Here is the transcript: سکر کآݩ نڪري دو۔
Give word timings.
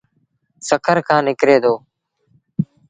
سکر 0.67 0.97
کآݩ 1.07 1.25
نڪري 1.27 1.57
دو۔ 1.63 1.73